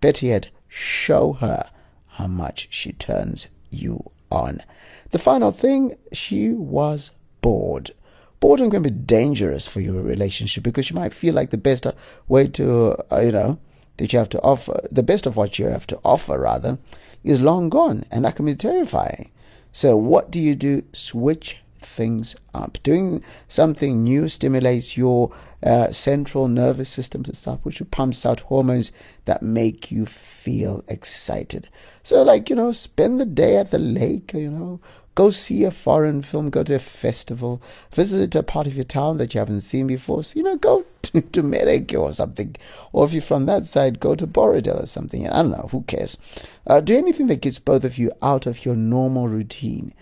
Better 0.00 0.26
yet, 0.26 0.48
show 0.68 1.34
her 1.34 1.70
how 2.06 2.26
much 2.26 2.68
she 2.70 2.92
turns 2.92 3.48
you 3.70 4.10
on. 4.30 4.62
The 5.10 5.18
final 5.18 5.50
thing, 5.50 5.96
she 6.12 6.50
was 6.50 7.10
bored. 7.40 7.92
Boredom 8.40 8.70
can 8.70 8.82
be 8.82 8.90
dangerous 8.90 9.66
for 9.66 9.80
your 9.80 10.02
relationship 10.02 10.62
because 10.62 10.90
you 10.90 10.96
might 10.96 11.14
feel 11.14 11.34
like 11.34 11.50
the 11.50 11.56
best 11.56 11.86
way 12.28 12.48
to, 12.48 12.96
uh, 13.10 13.20
you 13.20 13.32
know, 13.32 13.58
that 13.96 14.12
you 14.12 14.18
have 14.18 14.28
to 14.30 14.40
offer, 14.42 14.86
the 14.90 15.02
best 15.02 15.26
of 15.26 15.36
what 15.36 15.58
you 15.58 15.66
have 15.66 15.86
to 15.86 15.98
offer, 16.04 16.38
rather, 16.38 16.78
is 17.24 17.40
long 17.40 17.70
gone, 17.70 18.04
and 18.10 18.24
that 18.24 18.36
can 18.36 18.44
be 18.44 18.54
terrifying. 18.54 19.30
So, 19.72 19.96
what 19.96 20.30
do 20.30 20.38
you 20.38 20.54
do? 20.54 20.82
Switch 20.92 21.58
things 21.86 22.36
up. 22.52 22.78
Doing 22.82 23.22
something 23.48 24.02
new 24.02 24.28
stimulates 24.28 24.96
your 24.96 25.32
uh, 25.62 25.90
central 25.90 26.48
nervous 26.48 26.90
system 26.90 27.22
and 27.24 27.36
stuff, 27.36 27.60
which 27.62 27.82
pumps 27.90 28.26
out 28.26 28.40
hormones 28.40 28.92
that 29.24 29.42
make 29.42 29.90
you 29.90 30.04
feel 30.06 30.84
excited. 30.88 31.68
So, 32.02 32.22
like, 32.22 32.50
you 32.50 32.56
know, 32.56 32.72
spend 32.72 33.18
the 33.18 33.26
day 33.26 33.56
at 33.56 33.70
the 33.70 33.78
lake, 33.78 34.32
you 34.34 34.50
know, 34.50 34.80
go 35.16 35.30
see 35.30 35.64
a 35.64 35.70
foreign 35.70 36.22
film, 36.22 36.50
go 36.50 36.62
to 36.62 36.74
a 36.74 36.78
festival, 36.78 37.60
visit 37.90 38.34
a 38.34 38.42
part 38.42 38.66
of 38.66 38.76
your 38.76 38.84
town 38.84 39.16
that 39.16 39.34
you 39.34 39.38
haven't 39.38 39.62
seen 39.62 39.86
before. 39.86 40.22
So, 40.22 40.36
you 40.36 40.44
know, 40.44 40.56
go 40.56 40.84
to, 41.02 41.22
to 41.22 41.96
or 41.98 42.12
something. 42.12 42.54
Or 42.92 43.06
if 43.06 43.12
you're 43.12 43.22
from 43.22 43.46
that 43.46 43.64
side, 43.64 43.98
go 43.98 44.14
to 44.14 44.26
Borrowdale 44.26 44.82
or 44.82 44.86
something. 44.86 45.28
I 45.28 45.42
don't 45.42 45.50
know, 45.50 45.68
who 45.72 45.82
cares? 45.82 46.16
Uh, 46.66 46.80
do 46.80 46.96
anything 46.96 47.26
that 47.28 47.40
gets 47.40 47.58
both 47.58 47.82
of 47.82 47.98
you 47.98 48.12
out 48.22 48.46
of 48.46 48.64
your 48.64 48.76
normal 48.76 49.26
routine. 49.26 49.94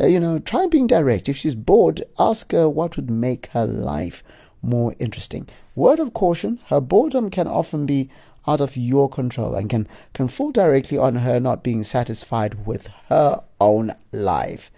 Uh, 0.00 0.06
you 0.06 0.18
know, 0.18 0.38
try 0.38 0.66
being 0.66 0.86
direct. 0.86 1.28
If 1.28 1.36
she's 1.36 1.54
bored, 1.54 2.02
ask 2.18 2.52
her 2.52 2.68
what 2.68 2.96
would 2.96 3.10
make 3.10 3.46
her 3.48 3.66
life 3.66 4.22
more 4.62 4.94
interesting. 4.98 5.48
Word 5.74 6.00
of 6.00 6.12
caution, 6.12 6.60
her 6.66 6.80
boredom 6.80 7.30
can 7.30 7.46
often 7.46 7.86
be 7.86 8.10
out 8.46 8.60
of 8.60 8.76
your 8.76 9.08
control 9.08 9.54
and 9.54 9.70
can, 9.70 9.86
can 10.14 10.28
fall 10.28 10.50
directly 10.50 10.98
on 10.98 11.16
her 11.16 11.38
not 11.38 11.62
being 11.62 11.82
satisfied 11.82 12.66
with 12.66 12.88
her 13.08 13.42
own 13.60 13.94
life. 14.12 14.70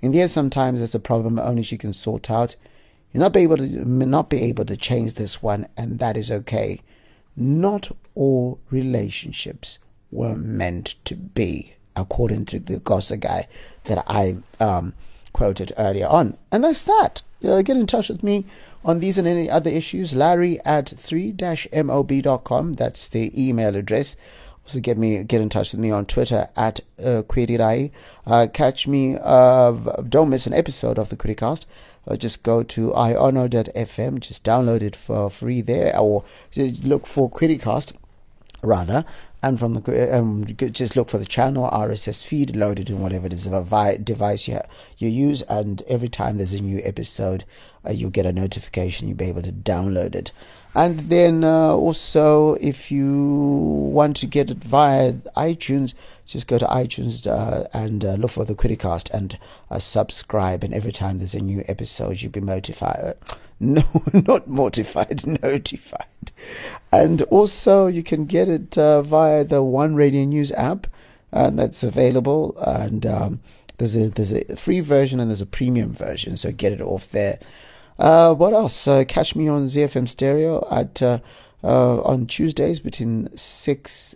In 0.00 0.12
the 0.12 0.20
end, 0.20 0.30
sometimes 0.30 0.78
there's 0.78 0.94
a 0.94 1.00
problem 1.00 1.38
only 1.38 1.62
she 1.62 1.76
can 1.76 1.92
sort 1.92 2.30
out. 2.30 2.54
You'll 3.12 3.22
not 3.22 3.32
be 3.32 3.40
able 3.40 3.56
to 3.56 3.84
not 3.84 4.28
be 4.28 4.42
able 4.42 4.64
to 4.66 4.76
change 4.76 5.14
this 5.14 5.42
one, 5.42 5.66
and 5.76 5.98
that 5.98 6.16
is 6.16 6.30
okay. 6.30 6.82
Not 7.36 7.90
all 8.14 8.60
relationships 8.70 9.78
were 10.10 10.36
meant 10.36 10.96
to 11.04 11.16
be, 11.16 11.74
according 11.98 12.46
to 12.46 12.58
the 12.58 12.78
gossip 12.78 13.20
guy 13.20 13.46
that 13.84 14.04
I 14.06 14.36
um, 14.60 14.94
quoted 15.32 15.72
earlier 15.76 16.06
on. 16.06 16.36
And 16.50 16.64
that's 16.64 16.84
that. 16.84 17.22
Uh, 17.44 17.62
get 17.62 17.76
in 17.76 17.86
touch 17.86 18.08
with 18.08 18.22
me 18.22 18.44
on 18.84 19.00
these 19.00 19.18
and 19.18 19.26
any 19.28 19.50
other 19.50 19.70
issues. 19.70 20.14
Larry 20.14 20.60
at 20.64 20.86
3-mob.com. 20.86 22.72
That's 22.74 23.08
the 23.08 23.48
email 23.48 23.76
address. 23.76 24.16
Also 24.64 24.80
get 24.80 24.98
me 24.98 25.24
get 25.24 25.40
in 25.40 25.48
touch 25.48 25.72
with 25.72 25.80
me 25.80 25.90
on 25.90 26.04
Twitter 26.04 26.48
at 26.54 26.80
uh, 26.98 27.22
Kwirirai. 27.22 27.90
Uh, 28.26 28.48
catch 28.52 28.86
me. 28.86 29.16
Uh, 29.18 29.72
don't 30.06 30.28
miss 30.28 30.46
an 30.46 30.52
episode 30.52 30.98
of 30.98 31.08
the 31.08 31.16
Criticast. 31.16 31.64
Uh, 32.06 32.16
just 32.16 32.42
go 32.42 32.62
to 32.62 32.90
iono.fm. 32.90 34.20
Just 34.20 34.44
download 34.44 34.82
it 34.82 34.94
for 34.94 35.30
free 35.30 35.62
there, 35.62 35.98
or 35.98 36.22
look 36.82 37.06
for 37.06 37.30
Criticast 37.30 37.94
rather 38.62 39.04
and 39.42 39.58
from 39.58 39.74
the 39.74 40.18
um, 40.18 40.44
just 40.44 40.96
look 40.96 41.10
for 41.10 41.18
the 41.18 41.24
channel 41.24 41.68
RSS 41.70 42.24
feed 42.24 42.56
loaded 42.56 42.90
in 42.90 43.00
whatever 43.00 43.26
it 43.26 43.32
is 43.32 43.46
a 43.46 43.98
device 43.98 44.48
you 44.48 44.60
you 44.96 45.08
use, 45.08 45.42
and 45.42 45.82
every 45.82 46.08
time 46.08 46.38
there's 46.38 46.52
a 46.52 46.60
new 46.60 46.80
episode, 46.82 47.44
uh, 47.86 47.92
you'll 47.92 48.10
get 48.10 48.26
a 48.26 48.32
notification. 48.32 49.06
You'll 49.06 49.16
be 49.16 49.26
able 49.26 49.42
to 49.42 49.52
download 49.52 50.16
it, 50.16 50.32
and 50.74 51.08
then 51.08 51.44
uh, 51.44 51.68
also 51.68 52.54
if 52.54 52.90
you 52.90 53.12
want 53.92 54.16
to 54.16 54.26
get 54.26 54.50
it 54.50 54.58
via 54.58 55.12
iTunes, 55.36 55.94
just 56.26 56.48
go 56.48 56.58
to 56.58 56.66
iTunes 56.66 57.26
uh, 57.26 57.68
and 57.72 58.04
uh, 58.04 58.14
look 58.14 58.32
for 58.32 58.44
the 58.44 58.56
Criticast 58.56 59.08
and 59.10 59.38
uh, 59.70 59.78
subscribe. 59.78 60.64
And 60.64 60.74
every 60.74 60.92
time 60.92 61.18
there's 61.18 61.34
a 61.34 61.40
new 61.40 61.64
episode, 61.68 62.20
you'll 62.20 62.32
be 62.32 62.40
notified. 62.40 63.14
No, 63.60 63.82
not 64.12 64.46
mortified, 64.46 65.26
notified. 65.42 66.06
And 66.90 67.22
also, 67.22 67.86
you 67.86 68.02
can 68.02 68.24
get 68.24 68.48
it 68.48 68.78
uh, 68.78 69.02
via 69.02 69.44
the 69.44 69.62
One 69.62 69.94
Radio 69.94 70.24
News 70.24 70.52
app, 70.52 70.86
and 71.30 71.58
that's 71.58 71.82
available. 71.82 72.56
And 72.58 73.04
um, 73.04 73.40
there's 73.78 73.94
a 73.94 74.08
there's 74.08 74.32
a 74.32 74.56
free 74.56 74.80
version 74.80 75.20
and 75.20 75.30
there's 75.30 75.40
a 75.40 75.46
premium 75.46 75.92
version, 75.92 76.36
so 76.36 76.50
get 76.52 76.72
it 76.72 76.80
off 76.80 77.08
there. 77.08 77.38
Uh, 77.98 78.32
what 78.34 78.52
else? 78.52 78.86
Uh, 78.86 79.04
catch 79.06 79.34
me 79.34 79.48
on 79.48 79.66
ZiFM 79.66 80.08
Stereo 80.08 80.66
at 80.70 81.02
uh, 81.02 81.18
uh, 81.62 82.00
on 82.02 82.26
Tuesdays 82.26 82.80
between 82.80 83.36
six. 83.36 84.14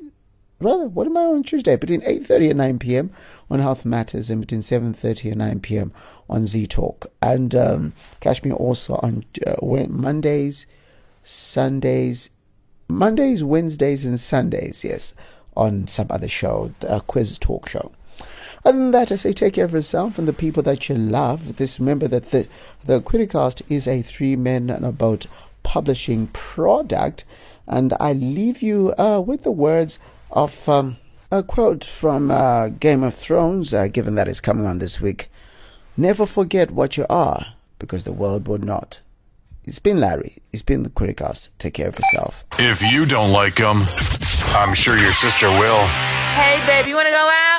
Rather, 0.60 0.86
what 0.86 1.06
am 1.08 1.16
I 1.16 1.24
on 1.24 1.42
Tuesday? 1.42 1.76
Between 1.76 2.02
eight 2.04 2.24
thirty 2.24 2.48
and 2.48 2.58
nine 2.58 2.78
p.m. 2.78 3.10
on 3.50 3.58
Health 3.58 3.84
Matters, 3.84 4.30
and 4.30 4.40
between 4.40 4.62
seven 4.62 4.92
thirty 4.92 5.28
and 5.28 5.38
nine 5.38 5.60
p.m. 5.60 5.92
on 6.30 6.46
Z 6.46 6.68
Talk. 6.68 7.06
And 7.20 7.54
um, 7.54 7.92
catch 8.20 8.44
me 8.44 8.52
also 8.52 8.94
on 9.02 9.24
uh, 9.46 9.56
Mondays 9.88 10.66
Sundays, 11.22 12.30
Mondays, 12.88 13.42
Wednesdays, 13.44 14.04
and 14.04 14.18
Sundays, 14.18 14.84
yes, 14.84 15.14
on 15.56 15.86
some 15.86 16.08
other 16.10 16.28
show, 16.28 16.72
a 16.82 17.00
quiz 17.00 17.38
talk 17.38 17.68
show. 17.68 17.92
Other 18.64 18.78
than 18.78 18.90
that, 18.92 19.10
I 19.10 19.16
say 19.16 19.32
take 19.32 19.54
care 19.54 19.64
of 19.64 19.72
yourself 19.72 20.18
and 20.18 20.28
the 20.28 20.32
people 20.32 20.62
that 20.62 20.88
you 20.88 20.94
love. 20.94 21.56
Just 21.56 21.80
remember 21.80 22.06
that 22.08 22.30
the, 22.30 22.46
the 22.84 23.00
Criticast 23.00 23.62
is 23.68 23.88
a 23.88 24.02
three 24.02 24.36
men 24.36 24.70
and 24.70 24.84
a 24.84 24.92
boat 24.92 25.26
publishing 25.64 26.28
product. 26.28 27.24
And 27.66 27.92
I 27.98 28.12
leave 28.12 28.62
you 28.62 28.94
uh, 28.98 29.20
with 29.20 29.42
the 29.42 29.50
words 29.50 29.98
of 30.30 30.68
um, 30.68 30.96
a 31.32 31.42
quote 31.42 31.84
from 31.84 32.30
uh, 32.30 32.68
Game 32.68 33.02
of 33.02 33.14
Thrones, 33.14 33.74
uh, 33.74 33.88
given 33.88 34.14
that 34.14 34.28
it's 34.28 34.40
coming 34.40 34.66
on 34.66 34.78
this 34.78 35.00
week. 35.00 35.28
Never 35.96 36.24
forget 36.24 36.70
what 36.70 36.96
you 36.96 37.06
are, 37.10 37.54
because 37.78 38.04
the 38.04 38.12
world 38.12 38.46
would 38.46 38.64
not. 38.64 39.00
It's 39.64 39.78
been 39.78 40.00
Larry. 40.00 40.38
It's 40.52 40.62
been 40.62 40.82
the 40.82 40.90
Criticast. 40.90 41.50
Take 41.58 41.74
care 41.74 41.88
of 41.88 41.96
yourself. 41.96 42.44
If 42.58 42.82
you 42.82 43.06
don't 43.06 43.30
like 43.30 43.54
them, 43.54 43.84
I'm 44.58 44.74
sure 44.74 44.98
your 44.98 45.12
sister 45.12 45.48
will. 45.48 45.86
Hey, 46.34 46.62
babe, 46.66 46.88
you 46.88 46.96
want 46.96 47.06
to 47.06 47.12
go 47.12 47.30
out? 47.30 47.52